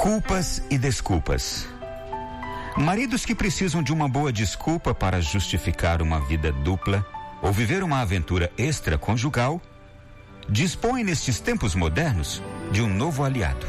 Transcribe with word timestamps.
Culpas 0.00 0.62
e 0.70 0.78
desculpas. 0.78 1.68
Maridos 2.74 3.26
que 3.26 3.34
precisam 3.34 3.82
de 3.82 3.92
uma 3.92 4.08
boa 4.08 4.32
desculpa 4.32 4.94
para 4.94 5.20
justificar 5.20 6.00
uma 6.00 6.18
vida 6.18 6.50
dupla 6.50 7.04
ou 7.42 7.52
viver 7.52 7.82
uma 7.82 8.00
aventura 8.00 8.50
extraconjugal, 8.56 9.60
dispõem 10.48 11.04
nestes 11.04 11.38
tempos 11.38 11.74
modernos 11.74 12.42
de 12.72 12.80
um 12.80 12.88
novo 12.88 13.22
aliado. 13.22 13.66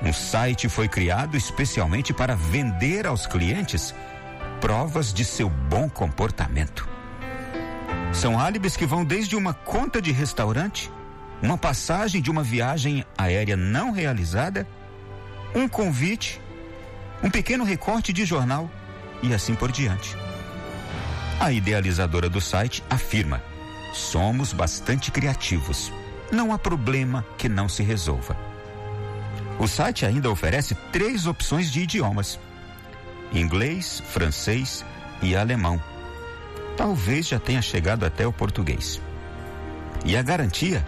Um 0.00 0.12
site 0.12 0.68
foi 0.68 0.88
criado 0.88 1.36
especialmente 1.36 2.14
para 2.14 2.36
vender 2.36 3.04
aos 3.04 3.26
clientes 3.26 3.92
provas 4.60 5.12
de 5.12 5.24
seu 5.24 5.50
bom 5.50 5.88
comportamento. 5.88 6.88
São 8.12 8.38
álibis 8.38 8.76
que 8.76 8.86
vão 8.86 9.04
desde 9.04 9.34
uma 9.34 9.52
conta 9.52 10.00
de 10.00 10.12
restaurante, 10.12 10.88
uma 11.42 11.58
passagem 11.58 12.22
de 12.22 12.30
uma 12.30 12.44
viagem 12.44 13.04
aérea 13.18 13.56
não 13.56 13.90
realizada, 13.90 14.64
um 15.54 15.68
convite, 15.68 16.40
um 17.22 17.30
pequeno 17.30 17.64
recorte 17.64 18.12
de 18.12 18.24
jornal 18.24 18.70
e 19.22 19.32
assim 19.32 19.54
por 19.54 19.72
diante. 19.72 20.16
A 21.38 21.52
idealizadora 21.52 22.28
do 22.28 22.40
site 22.40 22.82
afirma: 22.88 23.42
somos 23.92 24.52
bastante 24.52 25.10
criativos. 25.10 25.92
Não 26.30 26.52
há 26.52 26.58
problema 26.58 27.24
que 27.38 27.48
não 27.48 27.68
se 27.68 27.82
resolva. 27.82 28.36
O 29.58 29.66
site 29.66 30.04
ainda 30.04 30.30
oferece 30.30 30.74
três 30.92 31.26
opções 31.26 31.70
de 31.70 31.80
idiomas: 31.80 32.38
inglês, 33.32 34.02
francês 34.08 34.84
e 35.22 35.36
alemão. 35.36 35.82
Talvez 36.76 37.28
já 37.28 37.38
tenha 37.38 37.62
chegado 37.62 38.04
até 38.04 38.26
o 38.26 38.32
português. 38.32 39.00
E 40.04 40.16
a 40.16 40.22
garantia 40.22 40.84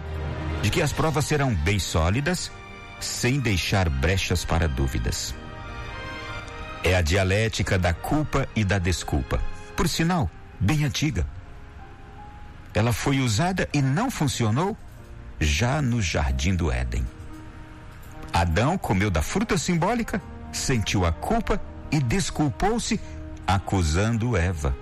de 0.61 0.69
que 0.69 0.81
as 0.81 0.91
provas 0.91 1.25
serão 1.25 1.53
bem 1.53 1.79
sólidas, 1.79 2.51
sem 2.99 3.39
deixar 3.39 3.89
brechas 3.89 4.43
para 4.43 4.67
dúvidas. 4.67 5.33
É 6.83 6.95
a 6.95 7.01
dialética 7.01 7.77
da 7.77 7.93
culpa 7.93 8.47
e 8.55 8.63
da 8.63 8.79
desculpa. 8.79 9.41
Por 9.75 9.87
sinal, 9.87 10.29
bem 10.59 10.85
antiga. 10.85 11.27
Ela 12.73 12.93
foi 12.93 13.19
usada 13.19 13.67
e 13.73 13.81
não 13.81 14.09
funcionou 14.09 14.77
já 15.39 15.81
no 15.81 16.01
jardim 16.01 16.55
do 16.55 16.71
Éden. 16.71 17.05
Adão 18.31 18.77
comeu 18.77 19.09
da 19.09 19.21
fruta 19.21 19.57
simbólica, 19.57 20.21
sentiu 20.51 21.05
a 21.05 21.11
culpa 21.11 21.59
e 21.91 21.99
desculpou-se, 21.99 22.99
acusando 23.47 24.37
Eva, 24.37 24.75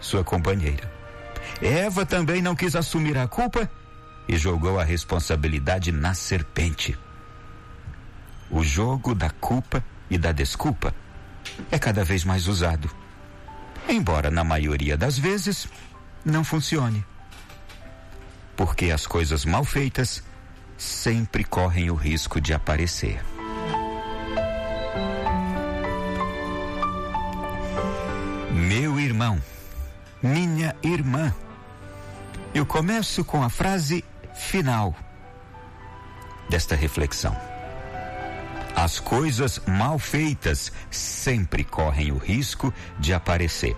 sua 0.00 0.22
companheira. 0.22 0.92
Eva 1.62 2.04
também 2.04 2.42
não 2.42 2.54
quis 2.54 2.76
assumir 2.76 3.16
a 3.16 3.26
culpa 3.26 3.70
e 4.28 4.36
jogou 4.36 4.78
a 4.78 4.84
responsabilidade 4.84 5.90
na 5.92 6.12
serpente. 6.12 6.98
O 8.50 8.62
jogo 8.62 9.14
da 9.14 9.30
culpa 9.30 9.84
e 10.08 10.16
da 10.16 10.32
desculpa 10.32 10.94
é 11.70 11.78
cada 11.78 12.04
vez 12.04 12.24
mais 12.24 12.46
usado, 12.46 12.90
embora 13.88 14.30
na 14.30 14.44
maioria 14.44 14.96
das 14.96 15.18
vezes 15.18 15.68
não 16.24 16.44
funcione. 16.44 17.04
Porque 18.56 18.90
as 18.90 19.06
coisas 19.06 19.44
mal 19.44 19.64
feitas 19.64 20.22
sempre 20.78 21.44
correm 21.44 21.90
o 21.90 21.94
risco 21.94 22.40
de 22.40 22.52
aparecer. 22.52 23.22
Meu 28.52 28.98
irmão, 28.98 29.40
minha 30.22 30.74
irmã. 30.82 31.34
Eu 32.54 32.64
começo 32.64 33.24
com 33.24 33.42
a 33.42 33.50
frase 33.50 34.04
final 34.34 34.94
desta 36.48 36.74
reflexão. 36.74 37.55
As 38.86 39.00
coisas 39.00 39.60
mal 39.66 39.98
feitas 39.98 40.70
sempre 40.92 41.64
correm 41.64 42.12
o 42.12 42.18
risco 42.18 42.72
de 43.00 43.12
aparecer. 43.12 43.76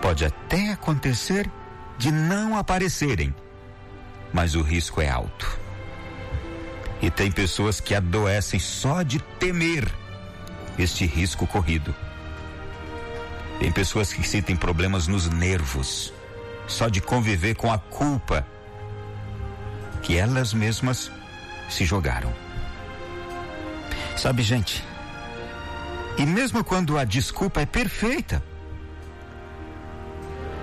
Pode 0.00 0.24
até 0.24 0.70
acontecer 0.70 1.50
de 1.98 2.12
não 2.12 2.56
aparecerem, 2.56 3.34
mas 4.32 4.54
o 4.54 4.62
risco 4.62 5.00
é 5.00 5.10
alto. 5.10 5.58
E 7.02 7.10
tem 7.10 7.32
pessoas 7.32 7.80
que 7.80 7.96
adoecem 7.96 8.60
só 8.60 9.02
de 9.02 9.18
temer 9.18 9.92
este 10.78 11.04
risco 11.04 11.44
corrido. 11.44 11.92
Tem 13.58 13.72
pessoas 13.72 14.12
que 14.12 14.22
sentem 14.22 14.54
problemas 14.54 15.08
nos 15.08 15.28
nervos, 15.28 16.14
só 16.68 16.88
de 16.88 17.00
conviver 17.00 17.56
com 17.56 17.72
a 17.72 17.78
culpa 17.78 18.46
que 20.00 20.16
elas 20.16 20.54
mesmas 20.54 21.10
se 21.68 21.84
jogaram. 21.84 22.45
Sabe, 24.16 24.42
gente? 24.42 24.82
E 26.18 26.24
mesmo 26.24 26.64
quando 26.64 26.96
a 26.96 27.04
desculpa 27.04 27.60
é 27.60 27.66
perfeita, 27.66 28.42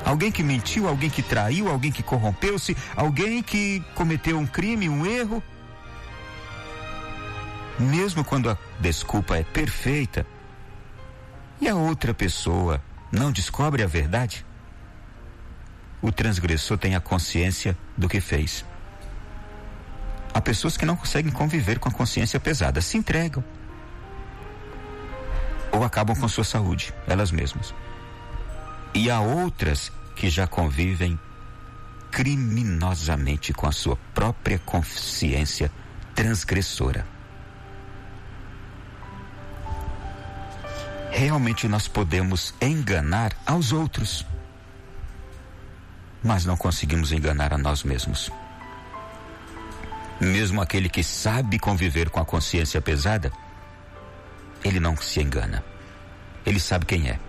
alguém 0.04 0.32
que 0.32 0.42
mentiu, 0.42 0.88
alguém 0.88 1.10
que 1.10 1.22
traiu, 1.22 1.70
alguém 1.70 1.92
que 1.92 2.02
corrompeu-se, 2.02 2.76
alguém 2.96 3.44
que 3.44 3.80
cometeu 3.94 4.40
um 4.40 4.48
crime, 4.48 4.90
um 4.90 5.06
erro, 5.06 5.42
mesmo 7.80 8.24
quando 8.24 8.50
a 8.50 8.58
desculpa 8.80 9.38
é 9.38 9.44
perfeita, 9.44 10.26
e 11.62 11.70
a 11.70 11.76
outra 11.76 12.14
pessoa 12.14 12.82
não 13.12 13.32
descobre 13.32 13.84
a 13.84 13.88
verdade, 13.88 14.44
o 16.02 16.12
transgressor 16.12 16.78
tem 16.78 16.96
a 16.96 17.00
consciência 17.00 17.78
do 17.96 18.10
que 18.10 18.20
fez. 18.20 18.66
Há 20.34 20.42
pessoas 20.42 20.76
que 20.76 20.86
não 20.86 20.96
conseguem 20.96 21.32
conviver 21.32 21.78
com 21.78 21.90
a 21.90 21.92
consciência 21.92 22.40
pesada, 22.40 22.82
se 22.82 22.98
entregam. 22.98 23.44
Ou 25.72 25.84
acabam 25.84 26.16
com 26.20 26.28
sua 26.28 26.44
saúde, 26.44 26.94
elas 27.08 27.32
mesmas. 27.32 27.74
E 28.94 29.10
há 29.10 29.20
outras 29.20 29.92
que 30.16 30.30
já 30.30 30.48
convivem 30.48 31.20
criminosamente 32.12 33.54
com 33.54 33.68
a 33.68 33.72
sua 33.72 33.96
própria 34.14 34.60
consciência 34.60 35.72
transgressora. 36.14 37.06
Realmente 41.12 41.68
nós 41.68 41.88
podemos 41.88 42.54
enganar 42.60 43.34
aos 43.46 43.72
outros, 43.72 44.26
mas 46.24 46.46
não 46.46 46.58
conseguimos 46.58 47.12
enganar 47.12 47.54
a 47.54 47.58
nós 47.58 47.84
mesmos. 47.84 48.32
Mesmo 50.24 50.62
aquele 50.62 50.90
que 50.90 51.04
sabe 51.04 51.60
conviver 51.60 52.10
com 52.10 52.20
a 52.20 52.26
consciência 52.26 52.82
pesada, 52.82 53.32
ele 54.64 54.80
não 54.80 54.96
se 54.96 55.22
engana. 55.22 55.64
Ele 56.46 56.60
sabe 56.60 56.86
quem 56.86 57.10
é. 57.10 57.20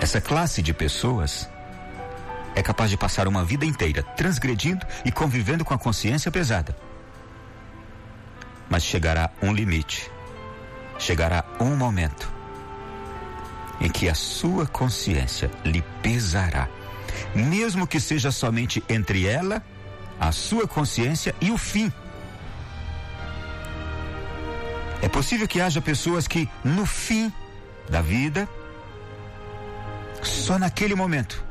Essa 0.00 0.20
classe 0.20 0.62
de 0.62 0.72
pessoas 0.72 1.48
é 2.54 2.62
capaz 2.62 2.90
de 2.90 2.96
passar 2.96 3.28
uma 3.28 3.44
vida 3.44 3.66
inteira 3.66 4.02
transgredindo 4.02 4.86
e 5.04 5.12
convivendo 5.12 5.64
com 5.64 5.74
a 5.74 5.78
consciência 5.78 6.30
pesada. 6.30 6.76
Mas 8.68 8.82
chegará 8.82 9.30
um 9.42 9.52
limite 9.52 10.10
chegará 11.00 11.44
um 11.58 11.74
momento 11.74 12.30
em 13.80 13.88
que 13.88 14.08
a 14.08 14.14
sua 14.14 14.66
consciência 14.66 15.50
lhe 15.64 15.82
pesará, 16.02 16.68
mesmo 17.34 17.86
que 17.86 17.98
seja 17.98 18.30
somente 18.30 18.84
entre 18.88 19.26
ela, 19.26 19.64
a 20.20 20.30
sua 20.30 20.68
consciência 20.68 21.34
e 21.40 21.50
o 21.50 21.56
fim. 21.56 21.90
É 25.00 25.08
possível 25.08 25.48
que 25.48 25.62
haja 25.62 25.80
pessoas 25.80 26.28
que, 26.28 26.46
no 26.62 26.84
fim 26.84 27.32
da 27.88 28.02
vida, 28.02 28.46
só 30.22 30.58
naquele 30.58 30.94
momento, 30.94 31.42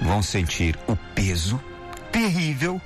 vão 0.00 0.22
sentir 0.22 0.78
o 0.86 0.94
peso 1.12 1.60
terrível 2.12 2.80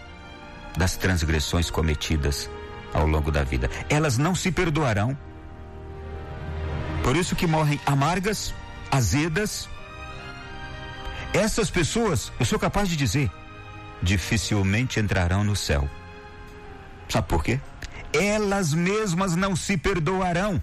das 0.78 0.97
transgressões 0.97 1.71
cometidas 1.71 2.48
ao 2.95 3.06
longo 3.06 3.30
da 3.30 3.45
vida. 3.45 3.71
Elas 3.91 4.16
não 4.16 4.34
se 4.34 4.51
perdoarão. 4.51 5.16
Por 7.04 7.16
isso 7.16 7.36
que 7.36 7.47
morrem 7.47 7.78
amargas, 7.84 8.54
azedas. 8.91 9.68
Essas 11.34 11.71
pessoas, 11.71 12.33
eu 12.41 12.47
sou 12.47 12.59
capaz 12.59 12.89
de 12.89 12.97
dizer, 12.97 13.30
dificilmente 14.03 14.99
entrarão 14.99 15.45
no 15.45 15.54
céu. 15.54 15.89
Sabe 17.09 17.28
por 17.28 17.45
quê? 17.45 17.60
Elas 18.13 18.75
mesmas 18.75 19.37
não 19.37 19.54
se 19.54 19.77
perdoarão. 19.77 20.63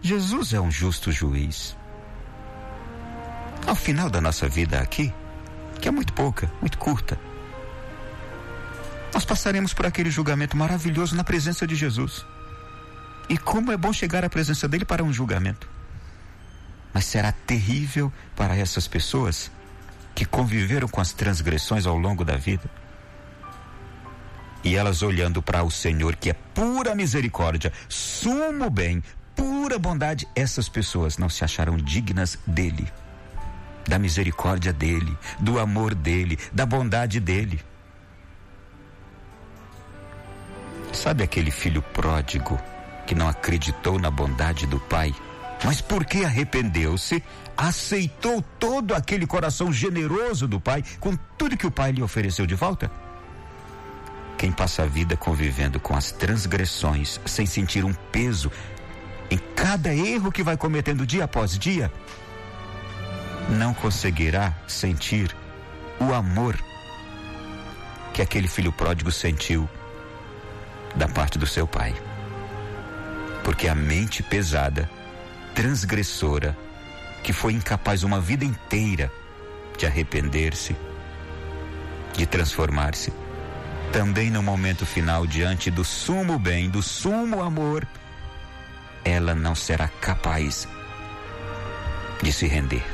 Jesus 0.00 0.52
é 0.52 0.60
um 0.60 0.70
justo 0.70 1.10
juiz. 1.10 1.76
Ao 3.66 3.76
final 3.76 4.10
da 4.10 4.20
nossa 4.20 4.48
vida 4.48 4.80
aqui, 4.80 5.12
que 5.80 5.88
é 5.88 5.90
muito 5.90 6.12
pouca, 6.12 6.50
muito 6.60 6.76
curta, 6.78 7.18
nós 9.14 9.24
passaremos 9.24 9.72
por 9.72 9.86
aquele 9.86 10.10
julgamento 10.10 10.56
maravilhoso 10.56 11.14
na 11.14 11.22
presença 11.22 11.66
de 11.66 11.74
Jesus. 11.74 12.24
E 13.28 13.38
como 13.38 13.70
é 13.70 13.76
bom 13.76 13.92
chegar 13.92 14.24
à 14.24 14.30
presença 14.30 14.66
dele 14.66 14.84
para 14.84 15.04
um 15.04 15.12
julgamento. 15.12 15.68
Mas 16.92 17.04
será 17.04 17.30
terrível 17.30 18.12
para 18.34 18.56
essas 18.56 18.88
pessoas 18.88 19.50
que 20.14 20.24
conviveram 20.24 20.88
com 20.88 21.00
as 21.00 21.12
transgressões 21.12 21.86
ao 21.86 21.96
longo 21.96 22.24
da 22.24 22.36
vida. 22.36 22.68
E 24.64 24.76
elas 24.76 25.02
olhando 25.02 25.42
para 25.42 25.64
o 25.64 25.70
Senhor, 25.70 26.14
que 26.14 26.30
é 26.30 26.32
pura 26.32 26.94
misericórdia, 26.94 27.72
sumo 27.88 28.70
bem, 28.70 29.02
pura 29.34 29.78
bondade, 29.78 30.28
essas 30.36 30.68
pessoas 30.68 31.18
não 31.18 31.28
se 31.28 31.44
acharam 31.44 31.76
dignas 31.76 32.38
dele, 32.46 32.86
da 33.88 33.98
misericórdia 33.98 34.72
dele, 34.72 35.16
do 35.40 35.58
amor 35.58 35.94
dele, 35.94 36.38
da 36.52 36.64
bondade 36.64 37.18
dele. 37.18 37.60
Sabe 40.92 41.24
aquele 41.24 41.50
filho 41.50 41.82
pródigo 41.82 42.60
que 43.06 43.14
não 43.14 43.28
acreditou 43.28 43.98
na 43.98 44.10
bondade 44.10 44.66
do 44.66 44.78
pai? 44.78 45.12
Mas 45.64 45.80
porque 45.80 46.24
arrependeu-se, 46.24 47.22
aceitou 47.56 48.42
todo 48.58 48.94
aquele 48.94 49.26
coração 49.26 49.72
generoso 49.72 50.48
do 50.48 50.60
pai 50.60 50.82
com 50.98 51.16
tudo 51.38 51.56
que 51.56 51.66
o 51.66 51.70
pai 51.70 51.92
lhe 51.92 52.02
ofereceu 52.02 52.46
de 52.46 52.54
volta? 52.54 52.90
Quem 54.36 54.50
passa 54.50 54.82
a 54.82 54.86
vida 54.86 55.16
convivendo 55.16 55.78
com 55.78 55.94
as 55.94 56.10
transgressões 56.10 57.20
sem 57.24 57.46
sentir 57.46 57.84
um 57.84 57.94
peso 57.94 58.50
em 59.30 59.38
cada 59.54 59.94
erro 59.94 60.32
que 60.32 60.42
vai 60.42 60.56
cometendo 60.56 61.06
dia 61.06 61.24
após 61.24 61.56
dia, 61.56 61.92
não 63.48 63.72
conseguirá 63.72 64.52
sentir 64.66 65.34
o 66.00 66.12
amor 66.12 66.58
que 68.12 68.20
aquele 68.20 68.48
filho 68.48 68.72
pródigo 68.72 69.12
sentiu 69.12 69.68
da 70.96 71.08
parte 71.08 71.38
do 71.38 71.46
seu 71.46 71.66
pai. 71.66 71.94
Porque 73.44 73.68
a 73.68 73.74
mente 73.74 74.22
pesada 74.22 74.90
transgressora, 75.54 76.56
que 77.22 77.32
foi 77.32 77.52
incapaz 77.52 78.02
uma 78.02 78.20
vida 78.20 78.44
inteira 78.44 79.10
de 79.78 79.86
arrepender-se, 79.86 80.76
de 82.14 82.26
transformar-se, 82.26 83.12
também 83.92 84.30
no 84.30 84.42
momento 84.42 84.86
final, 84.86 85.26
diante 85.26 85.70
do 85.70 85.84
sumo 85.84 86.38
bem, 86.38 86.70
do 86.70 86.82
sumo 86.82 87.42
amor, 87.42 87.86
ela 89.04 89.34
não 89.34 89.54
será 89.54 89.88
capaz 89.88 90.66
de 92.22 92.32
se 92.32 92.46
render. 92.46 92.84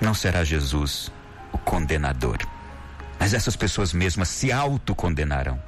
Não 0.00 0.14
será 0.14 0.42
Jesus 0.44 1.12
o 1.52 1.58
condenador, 1.58 2.38
mas 3.18 3.34
essas 3.34 3.56
pessoas 3.56 3.92
mesmas 3.92 4.28
se 4.28 4.50
autocondenarão. 4.50 5.60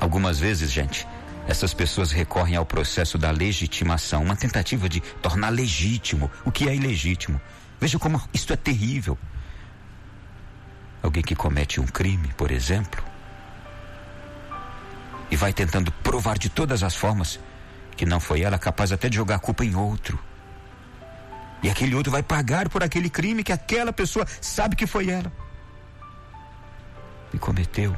Algumas 0.00 0.38
vezes, 0.38 0.70
gente, 0.70 1.06
essas 1.48 1.72
pessoas 1.72 2.12
recorrem 2.12 2.56
ao 2.56 2.66
processo 2.66 3.16
da 3.16 3.30
legitimação, 3.30 4.22
uma 4.22 4.36
tentativa 4.36 4.86
de 4.86 5.00
tornar 5.00 5.48
legítimo 5.48 6.30
o 6.44 6.52
que 6.52 6.68
é 6.68 6.76
ilegítimo. 6.76 7.40
Veja 7.80 7.98
como 7.98 8.22
isto 8.34 8.52
é 8.52 8.56
terrível. 8.56 9.16
Alguém 11.02 11.22
que 11.22 11.34
comete 11.34 11.80
um 11.80 11.86
crime, 11.86 12.28
por 12.36 12.50
exemplo, 12.50 13.02
e 15.30 15.36
vai 15.36 15.54
tentando 15.54 15.90
provar 15.90 16.36
de 16.36 16.50
todas 16.50 16.82
as 16.82 16.94
formas 16.94 17.40
que 17.96 18.04
não 18.04 18.20
foi 18.20 18.42
ela 18.42 18.58
capaz 18.58 18.92
até 18.92 19.08
de 19.08 19.16
jogar 19.16 19.36
a 19.36 19.40
culpa 19.40 19.64
em 19.64 19.74
outro. 19.74 20.18
E 21.62 21.70
aquele 21.70 21.94
outro 21.94 22.12
vai 22.12 22.22
pagar 22.22 22.68
por 22.68 22.82
aquele 22.82 23.08
crime 23.08 23.42
que 23.42 23.52
aquela 23.52 23.92
pessoa 23.92 24.26
sabe 24.40 24.76
que 24.76 24.86
foi 24.86 25.08
ela. 25.08 25.32
E 27.32 27.38
cometeu. 27.38 27.96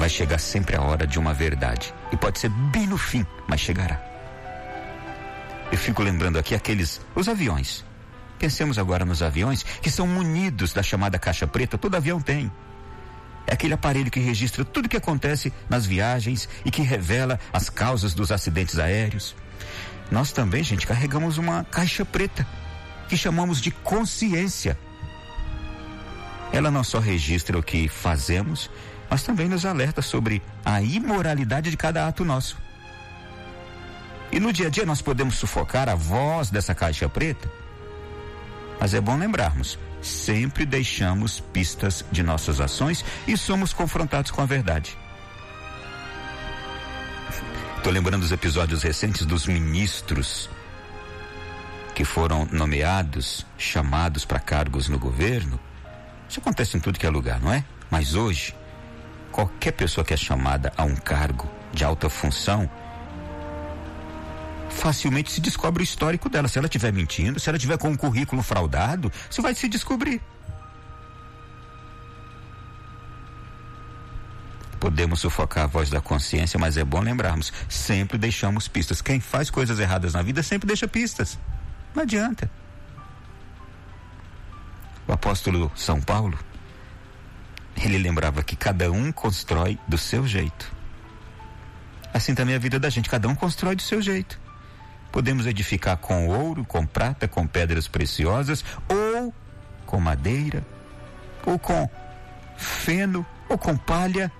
Vai 0.00 0.08
chegar 0.08 0.38
sempre 0.38 0.74
a 0.74 0.80
hora 0.80 1.06
de 1.06 1.18
uma 1.18 1.34
verdade. 1.34 1.92
E 2.10 2.16
pode 2.16 2.38
ser 2.38 2.48
bem 2.48 2.86
no 2.86 2.96
fim, 2.96 3.24
mas 3.46 3.60
chegará. 3.60 4.00
Eu 5.70 5.76
fico 5.76 6.02
lembrando 6.02 6.38
aqui 6.38 6.54
aqueles, 6.54 7.02
os 7.14 7.28
aviões. 7.28 7.84
Pensemos 8.38 8.78
agora 8.78 9.04
nos 9.04 9.22
aviões 9.22 9.62
que 9.62 9.90
são 9.90 10.06
munidos 10.06 10.72
da 10.72 10.82
chamada 10.82 11.18
caixa 11.18 11.46
preta, 11.46 11.76
todo 11.76 11.94
avião 11.94 12.18
tem. 12.18 12.50
É 13.46 13.52
aquele 13.52 13.74
aparelho 13.74 14.10
que 14.10 14.18
registra 14.18 14.64
tudo 14.64 14.86
o 14.86 14.88
que 14.88 14.96
acontece 14.96 15.52
nas 15.68 15.84
viagens 15.84 16.48
e 16.64 16.70
que 16.70 16.80
revela 16.80 17.38
as 17.52 17.68
causas 17.68 18.14
dos 18.14 18.32
acidentes 18.32 18.78
aéreos. 18.78 19.36
Nós 20.10 20.32
também, 20.32 20.64
gente, 20.64 20.86
carregamos 20.86 21.36
uma 21.36 21.62
caixa 21.64 22.06
preta 22.06 22.46
que 23.06 23.18
chamamos 23.18 23.60
de 23.60 23.70
consciência. 23.70 24.78
Ela 26.52 26.70
não 26.70 26.82
só 26.82 26.98
registra 26.98 27.58
o 27.58 27.62
que 27.62 27.86
fazemos, 27.86 28.70
mas 29.10 29.24
também 29.24 29.48
nos 29.48 29.66
alerta 29.66 30.00
sobre 30.00 30.40
a 30.64 30.80
imoralidade 30.80 31.70
de 31.70 31.76
cada 31.76 32.06
ato 32.06 32.24
nosso. 32.24 32.56
E 34.30 34.38
no 34.38 34.52
dia 34.52 34.68
a 34.68 34.70
dia 34.70 34.86
nós 34.86 35.02
podemos 35.02 35.34
sufocar 35.34 35.88
a 35.88 35.96
voz 35.96 36.50
dessa 36.50 36.74
caixa 36.74 37.08
preta, 37.08 37.50
mas 38.78 38.94
é 38.94 39.00
bom 39.00 39.18
lembrarmos, 39.18 39.78
sempre 40.00 40.64
deixamos 40.64 41.40
pistas 41.40 42.04
de 42.12 42.22
nossas 42.22 42.60
ações 42.60 43.04
e 43.26 43.36
somos 43.36 43.72
confrontados 43.72 44.30
com 44.30 44.40
a 44.40 44.46
verdade. 44.46 44.96
Estou 47.76 47.92
lembrando 47.92 48.20
dos 48.20 48.30
episódios 48.30 48.82
recentes 48.82 49.26
dos 49.26 49.46
ministros 49.46 50.48
que 51.94 52.04
foram 52.04 52.46
nomeados, 52.50 53.44
chamados 53.58 54.24
para 54.24 54.38
cargos 54.38 54.88
no 54.88 54.98
governo. 54.98 55.58
Isso 56.28 56.40
acontece 56.40 56.76
em 56.76 56.80
tudo 56.80 56.98
que 56.98 57.06
é 57.06 57.10
lugar, 57.10 57.40
não 57.40 57.52
é? 57.52 57.64
Mas 57.90 58.14
hoje, 58.14 58.54
qualquer 59.30 59.72
pessoa 59.72 60.04
que 60.04 60.14
é 60.14 60.16
chamada 60.16 60.72
a 60.76 60.84
um 60.84 60.94
cargo 60.94 61.48
de 61.72 61.84
alta 61.84 62.08
função, 62.08 62.68
facilmente 64.68 65.30
se 65.30 65.40
descobre 65.40 65.82
o 65.82 65.84
histórico 65.84 66.28
dela. 66.28 66.48
Se 66.48 66.58
ela 66.58 66.66
estiver 66.66 66.92
mentindo, 66.92 67.38
se 67.38 67.48
ela 67.48 67.56
estiver 67.56 67.78
com 67.78 67.88
um 67.88 67.96
currículo 67.96 68.42
fraudado, 68.42 69.12
isso 69.30 69.42
vai 69.42 69.54
se 69.54 69.68
descobrir. 69.68 70.20
Podemos 74.78 75.20
sufocar 75.20 75.64
a 75.64 75.66
voz 75.66 75.90
da 75.90 76.00
consciência, 76.00 76.58
mas 76.58 76.78
é 76.78 76.84
bom 76.84 77.00
lembrarmos: 77.00 77.52
sempre 77.68 78.16
deixamos 78.16 78.66
pistas. 78.66 79.02
Quem 79.02 79.20
faz 79.20 79.50
coisas 79.50 79.78
erradas 79.78 80.14
na 80.14 80.22
vida 80.22 80.42
sempre 80.42 80.66
deixa 80.66 80.88
pistas. 80.88 81.38
Não 81.94 82.02
adianta. 82.02 82.50
O 85.06 85.12
apóstolo 85.12 85.70
São 85.74 86.00
Paulo 86.00 86.38
ele 87.82 87.98
lembrava 87.98 88.42
que 88.42 88.54
cada 88.54 88.90
um 88.90 89.10
constrói 89.10 89.78
do 89.88 89.96
seu 89.96 90.26
jeito. 90.26 90.70
Assim 92.12 92.34
também 92.34 92.54
é 92.54 92.56
a 92.56 92.60
vida 92.60 92.78
da 92.78 92.90
gente, 92.90 93.08
cada 93.08 93.28
um 93.28 93.34
constrói 93.34 93.74
do 93.74 93.82
seu 93.82 94.02
jeito. 94.02 94.38
Podemos 95.10 95.46
edificar 95.46 95.96
com 95.96 96.28
ouro, 96.28 96.64
com 96.64 96.84
prata, 96.84 97.26
com 97.26 97.46
pedras 97.46 97.88
preciosas, 97.88 98.64
ou 98.88 99.34
com 99.86 100.00
madeira, 100.00 100.64
ou 101.44 101.58
com 101.58 101.88
feno, 102.56 103.24
ou 103.48 103.56
com 103.56 103.76
palha. 103.76 104.30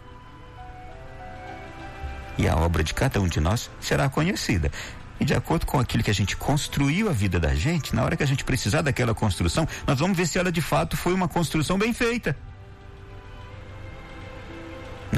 E 2.36 2.48
a 2.48 2.56
obra 2.56 2.84
de 2.84 2.94
cada 2.94 3.20
um 3.20 3.26
de 3.26 3.40
nós 3.40 3.70
será 3.80 4.08
conhecida. 4.08 4.70
E 5.18 5.24
de 5.24 5.34
acordo 5.34 5.66
com 5.66 5.78
aquilo 5.78 6.02
que 6.02 6.10
a 6.10 6.14
gente 6.14 6.36
construiu 6.36 7.08
a 7.08 7.12
vida 7.12 7.38
da 7.38 7.54
gente, 7.54 7.94
na 7.94 8.04
hora 8.04 8.16
que 8.16 8.22
a 8.22 8.26
gente 8.26 8.44
precisar 8.44 8.82
daquela 8.82 9.14
construção, 9.14 9.66
nós 9.86 9.98
vamos 9.98 10.16
ver 10.16 10.26
se 10.26 10.38
ela 10.38 10.50
de 10.50 10.62
fato 10.62 10.96
foi 10.96 11.12
uma 11.12 11.28
construção 11.28 11.78
bem 11.78 11.92
feita. 11.92 12.36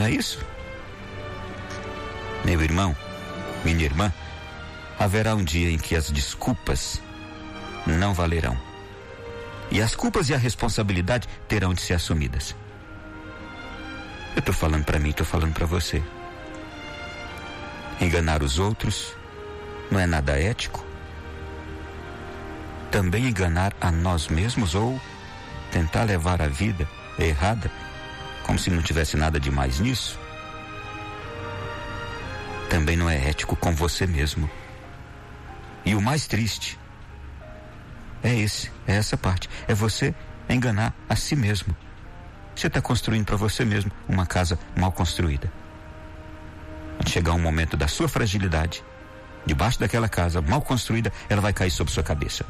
Não 0.02 0.08
é 0.08 0.10
isso? 0.10 0.44
Meu 2.44 2.60
irmão, 2.60 2.96
minha 3.64 3.84
irmã, 3.84 4.12
haverá 4.98 5.36
um 5.36 5.44
dia 5.44 5.70
em 5.70 5.78
que 5.78 5.94
as 5.94 6.10
desculpas 6.10 7.00
não 7.86 8.12
valerão. 8.12 8.58
E 9.70 9.80
as 9.80 9.94
culpas 9.94 10.28
e 10.28 10.34
a 10.34 10.36
responsabilidade 10.36 11.28
terão 11.46 11.72
de 11.72 11.82
ser 11.82 11.94
assumidas. 11.94 12.56
Eu 14.34 14.40
estou 14.40 14.52
falando 14.52 14.84
para 14.84 14.98
mim, 14.98 15.10
estou 15.10 15.24
falando 15.24 15.54
para 15.54 15.66
você. 15.66 16.02
Enganar 18.00 18.42
os 18.42 18.58
outros 18.58 19.14
não 19.88 20.00
é 20.00 20.06
nada 20.06 20.36
ético. 20.36 20.84
Também 22.90 23.28
enganar 23.28 23.72
a 23.80 23.92
nós 23.92 24.26
mesmos 24.26 24.74
ou 24.74 25.00
tentar 25.70 26.02
levar 26.02 26.42
a 26.42 26.48
vida 26.48 26.88
errada 27.16 27.70
como 28.52 28.60
se 28.60 28.68
não 28.68 28.82
tivesse 28.82 29.16
nada 29.16 29.40
de 29.40 29.50
mais 29.50 29.80
nisso. 29.80 30.20
Também 32.68 32.98
não 32.98 33.08
é 33.08 33.30
ético 33.30 33.56
com 33.56 33.74
você 33.74 34.06
mesmo. 34.06 34.50
E 35.86 35.94
o 35.94 36.02
mais 36.02 36.26
triste 36.26 36.78
é 38.22 38.34
esse, 38.34 38.70
é 38.86 38.94
essa 38.94 39.16
parte, 39.16 39.48
é 39.66 39.72
você 39.72 40.14
enganar 40.50 40.94
a 41.08 41.16
si 41.16 41.34
mesmo. 41.34 41.74
Você 42.54 42.66
está 42.66 42.82
construindo 42.82 43.24
para 43.24 43.36
você 43.36 43.64
mesmo 43.64 43.90
uma 44.06 44.26
casa 44.26 44.58
mal 44.76 44.92
construída. 44.92 45.50
Quando 46.98 47.08
chegar 47.08 47.32
um 47.32 47.40
momento 47.40 47.74
da 47.74 47.88
sua 47.88 48.06
fragilidade, 48.06 48.84
debaixo 49.46 49.80
daquela 49.80 50.10
casa 50.10 50.42
mal 50.42 50.60
construída, 50.60 51.10
ela 51.26 51.40
vai 51.40 51.54
cair 51.54 51.70
sobre 51.70 51.90
sua 51.90 52.02
cabeça. 52.02 52.44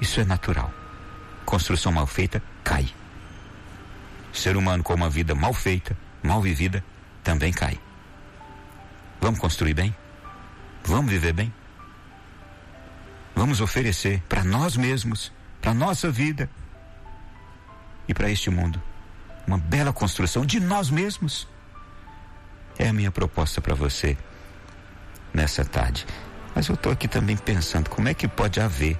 Isso 0.00 0.18
é 0.18 0.24
natural. 0.24 0.72
Construção 1.44 1.92
mal 1.92 2.06
feita 2.06 2.42
cai 2.64 2.88
ser 4.38 4.56
humano 4.56 4.82
com 4.82 4.94
uma 4.94 5.10
vida 5.10 5.34
mal 5.34 5.52
feita, 5.52 5.96
mal 6.22 6.40
vivida, 6.40 6.84
também 7.22 7.52
cai. 7.52 7.78
Vamos 9.20 9.40
construir 9.40 9.74
bem? 9.74 9.94
Vamos 10.84 11.10
viver 11.10 11.32
bem? 11.32 11.52
vamos 13.36 13.60
oferecer 13.60 14.22
para 14.28 14.42
nós 14.42 14.78
mesmos, 14.78 15.30
para 15.60 15.74
nossa 15.74 16.10
vida 16.10 16.48
e 18.08 18.14
para 18.14 18.30
este 18.30 18.48
mundo 18.48 18.82
uma 19.46 19.58
bela 19.58 19.92
construção 19.92 20.44
de 20.44 20.58
nós 20.58 20.90
mesmos. 20.90 21.46
É 22.76 22.88
a 22.88 22.92
minha 22.92 23.12
proposta 23.12 23.60
para 23.60 23.76
você 23.76 24.18
nessa 25.32 25.64
tarde. 25.64 26.04
Mas 26.52 26.66
eu 26.66 26.74
estou 26.74 26.90
aqui 26.90 27.06
também 27.06 27.36
pensando 27.36 27.88
como 27.88 28.08
é 28.08 28.14
que 28.14 28.26
pode 28.26 28.60
haver 28.60 28.98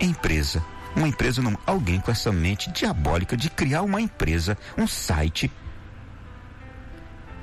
empresa, 0.00 0.64
uma 0.96 1.08
empresa, 1.08 1.40
não, 1.42 1.56
alguém 1.66 2.00
com 2.00 2.10
essa 2.10 2.32
mente 2.32 2.70
diabólica 2.70 3.36
de 3.36 3.50
criar 3.50 3.82
uma 3.82 4.00
empresa, 4.00 4.56
um 4.76 4.86
site 4.86 5.50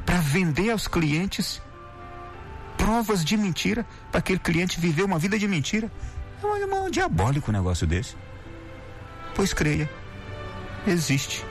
para 0.06 0.18
vender 0.20 0.70
aos 0.72 0.88
clientes 0.88 1.62
provas 2.78 3.24
de 3.24 3.36
mentira 3.36 3.86
para 4.12 4.20
aquele 4.20 4.40
cliente 4.40 4.80
viver 4.80 5.04
uma 5.04 5.18
vida 5.18 5.40
de 5.40 5.48
mentira. 5.48 5.92
É 6.44 6.46
um, 6.46 6.86
um 6.86 6.90
diabólico 6.90 7.50
um 7.50 7.54
negócio 7.54 7.88
desse. 7.88 8.16
Pois 9.34 9.54
creia, 9.54 9.90
existe. 10.86 11.44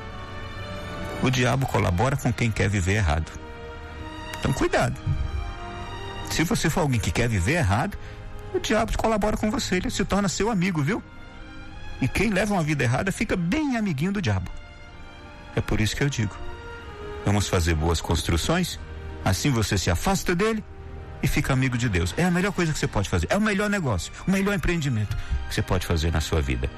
O 1.23 1.31
diabo 1.31 1.67
colabora 1.67 2.17
com 2.17 2.33
quem 2.33 2.51
quer 2.51 2.69
viver 2.69 2.95
errado. 2.95 3.33
Então 4.39 4.53
cuidado. 4.53 5.01
Se 6.31 6.45
você 6.45 6.69
for 6.69 6.81
alguém 6.81 7.01
que 7.01 7.11
quer 7.11 7.29
viver 7.29 7.55
errado, 7.55 7.97
o 8.53 8.59
diabo 8.59 8.97
colabora 8.97 9.37
com 9.37 9.51
você, 9.51 9.77
ele 9.77 9.91
se 9.91 10.05
torna 10.05 10.29
seu 10.29 10.51
amigo, 10.51 10.83
viu? 10.83 11.03
E 12.05 12.09
quem 12.09 12.29
leva 12.29 12.53
uma 12.53 12.63
vida 12.63 12.85
errada 12.85 13.11
fica 13.11 13.35
bem 13.35 13.79
amiguinho 13.79 14.13
do 14.13 14.21
diabo. 14.21 14.51
É 15.57 15.61
por 15.63 15.81
isso 15.81 15.97
que 15.97 16.05
eu 16.05 16.11
digo: 16.11 16.37
vamos 17.25 17.49
fazer 17.49 17.75
boas 17.75 17.99
construções, 17.99 18.79
assim 19.25 19.51
você 19.51 19.79
se 19.79 19.91
afasta 19.91 20.35
dele 20.35 20.63
e 21.23 21.27
fica 21.27 21.55
amigo 21.55 21.79
de 21.79 21.89
Deus. 21.89 22.13
É 22.19 22.25
a 22.25 22.31
melhor 22.31 22.53
coisa 22.53 22.75
que 22.75 22.79
você 22.79 22.87
pode 22.87 23.09
fazer. 23.09 23.27
É 23.31 23.39
o 23.39 23.41
melhor 23.41 23.71
negócio, 23.71 24.13
o 24.29 24.31
melhor 24.31 24.55
empreendimento 24.55 25.17
que 25.49 25.55
você 25.55 25.63
pode 25.63 25.87
fazer 25.87 26.13
na 26.13 26.21
sua 26.21 26.43
vida. 26.43 26.71